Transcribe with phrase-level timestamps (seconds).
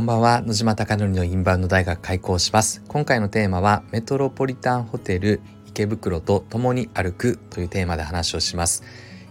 [0.00, 0.40] こんばんは。
[0.40, 2.82] 野島貴則のインバウンド大学開校します。
[2.88, 8.82] 今回のテーマはメトロポリタンホテル池袋と共に歩くというテーマで話をします。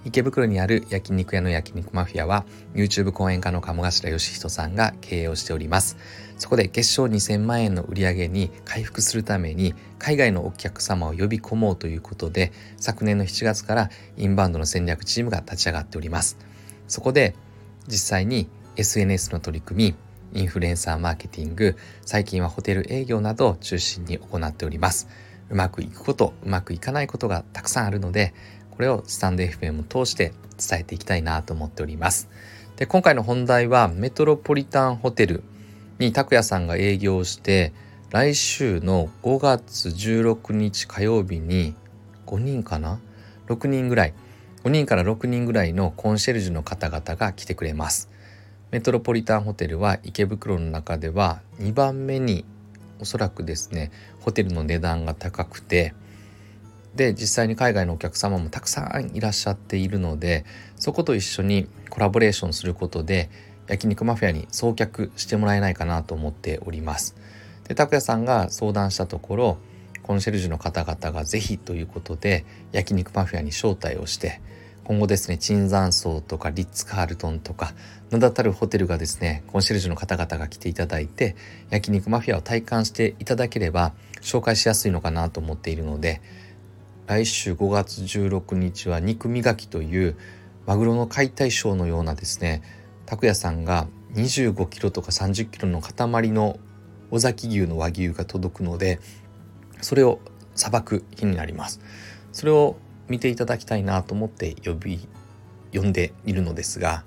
[0.05, 2.45] 池袋にある焼肉屋の焼肉マフィアは
[2.75, 5.97] YouTube 講演家の鴨頭義人さんが経営をしております。
[6.37, 16.37] そこで月賞2000万円の売り上げに回復するために海外のお客様を呼び込もうということで昨年の7月からインバウンドの戦略チームが立ち上がっております。
[16.87, 17.33] そこで
[17.87, 21.75] 実際に SNS の取り組みインフルエンサーマーケティング
[22.05, 25.07] 最近はホテル営業などを中心に行っております。
[25.49, 28.33] うまくいくことうまくいかないことがたくさんあるので
[28.71, 32.29] これをスタンド FM を通して伝えていきたいなと思っております。
[32.77, 35.43] で今回の本題はメトロポリタンホテル
[35.97, 37.73] に拓也さんが営業して
[38.09, 41.75] 来週の5月16日火曜日に
[42.25, 42.99] 5人かな
[43.47, 44.13] ？6人ぐらい。
[44.63, 48.09] 5人から6人ぐらいのコンシェルジュの方々が来てくれます。
[48.71, 52.45] メトロポリタンホテルは池袋の中では2番目に
[52.99, 55.93] おそらくですねホテルの値段が高くて
[56.95, 63.29] で実際に海外のお客様もたくさんいらっしゃっているのでそこと一緒にコラボレーションすることで
[63.67, 67.15] 焼肉マフィアに送客してもらえないかなと思っております。
[67.67, 69.57] で拓也さんが相談したところ
[70.01, 74.41] コンシェルジュの方々が是非ということで焼肉マフィアに招待をして
[74.89, 77.73] 今後ですね椿山荘とかリッツ・カールトンとか
[78.09, 81.35] 名だたるホテルがですねコンシェルジュの方々が来ていただいて
[81.69, 86.23] 焼肉マフィアを体感していただければ紹介しやすいのかなと思っているので
[87.05, 90.17] 来週5月16日は肉磨きという
[90.65, 92.63] マグロの解体ショーのようなですね
[93.05, 96.57] 拓也さんが25キロとか30キロの塊の
[97.11, 98.99] 尾崎牛の和牛が届くので
[99.81, 100.17] それを
[100.55, 101.79] さばく日になります。
[102.31, 102.77] それを
[103.09, 105.07] 見ていただきたいなと思って呼び
[105.73, 107.03] 呼んでいるのですが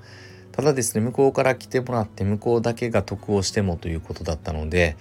[0.52, 4.96] ただですね向こうから来てもらって向こうだけが得をしてもということだったので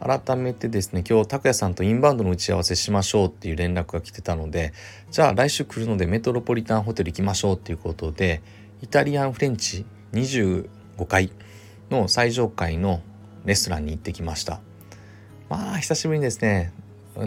[0.00, 4.72] 改めてですね今日拓也さんとインバウンドの打ち合わせしましょうっていう連絡が来てたので
[5.10, 8.42] じゃあ来週来るのでメトロポリタンホテル行きましょうっていうことで
[8.82, 10.68] イタリアンフレンチ25
[11.06, 11.30] 階
[11.90, 13.00] の最上階の
[13.44, 14.60] レストランに行ってきました。
[15.48, 16.72] まあ久しぶりにですね。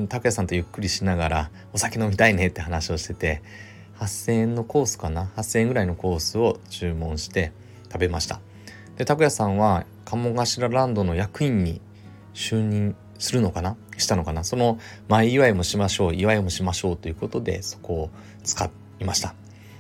[0.08, 3.42] 拓也さんとゆっくりしながらお酒飲みたいねって話をしてて
[3.98, 7.52] 8,000円のコースかな？8,000円ぐらいのコースを注文して
[7.92, 8.40] 食べました。
[8.98, 11.82] で拓也さんは鴨頭ランドの役員に
[12.34, 13.76] 就任するのかな？
[13.98, 14.44] したのかな？
[14.44, 18.10] その前祝いもしましょう祝いもしましょうということでそこを
[18.44, 19.34] 使いました。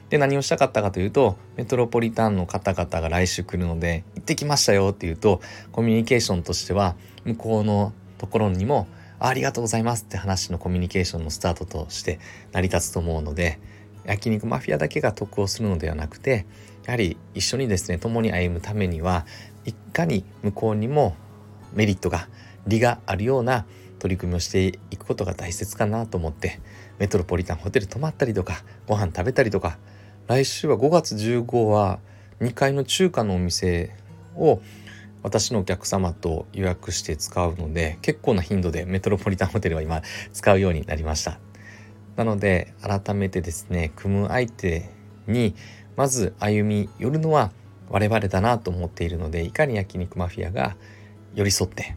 [0.09, 5.39] で何をしたかったかというとメトロポリタンの方々が来週来るので行ってきましたよっていうと
[5.71, 8.87] コミュニケーションとしては向こうのところにも
[9.19, 12.19] ありがとうございますって話のコミュニケーションのスタートとして
[12.51, 13.59] 成り立つと思うので
[14.05, 16.45] 焼肉マフィアだけが得をするのではなくて
[16.85, 19.25] やはり一緒にですね共に歩むためには
[19.65, 21.15] いかに向こうにも
[21.73, 22.27] メリットが
[22.65, 23.65] 利があるような
[23.99, 26.59] 取り組みをしていくことが大切かなと思って
[26.97, 29.77] メトロポリタンホテル泊まったりとかご飯食べたりとか
[30.27, 31.99] 来週は5月15は
[32.39, 33.95] 2階の中華のお店
[34.35, 34.61] を
[35.23, 40.01] 私のお客様と予約して使うので結構な頻度でメトロポリタンホテルは今
[40.33, 41.39] 使うようになりました。
[42.15, 44.89] なので改めてですね組む相手
[45.27, 45.55] に
[45.95, 47.51] まず歩み寄るのは
[47.89, 50.75] 我々だなと思っているのでいかに焼肉マフィアが
[51.33, 51.95] 寄り添って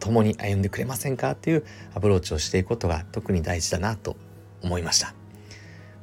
[0.00, 1.64] 共に歩んでくれませんかっていう
[1.94, 4.16] アプローチをしていくことが特に大事だなと
[4.62, 5.14] 思いました。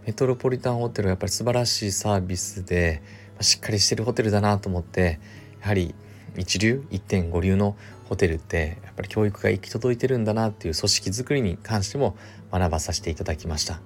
[0.05, 3.03] メトロポリタンホテルはやっぱり素晴らしいサービスで
[3.41, 5.19] しっかりしてるホテルだなと思って
[5.61, 5.95] やはり
[6.37, 12.15] 一流1.5流のホテルってやっぱり教育が行き届いてるんだなっていう組織づくりに関しても
[12.51, 13.79] 学ばさせていただきました。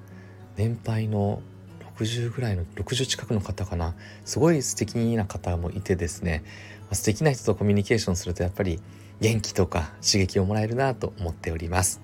[0.57, 1.41] 年配の
[1.97, 3.93] 60ぐらいの60近くの方かな
[4.25, 6.43] すごい素敵な方もいてですね。
[6.91, 8.79] 素敵な人とコミュニケーションするとやっぱり
[9.21, 12.01] 元気とか刺激をもらえるなと思っております。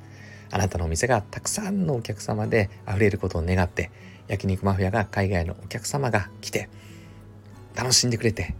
[0.52, 3.90] あなたのお店がたくさんのお客様で溢れることを願って
[4.28, 6.70] 焼肉マフィアが海外のお客様が来て
[7.76, 8.54] 楽しんでくれて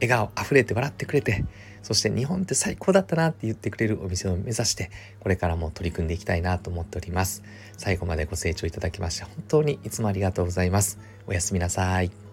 [0.00, 1.44] 笑顔あふれて笑ってくれて
[1.82, 4.90] そして日本って最高だったなって言ってくれるお店を目指して
[5.20, 7.42] これからも取り組んでいきたいなと思っております。
[7.76, 10.98] 最後までご清聴いただきまして本当にいつもありがとうございます。
[11.26, 12.27] おやすみなさい。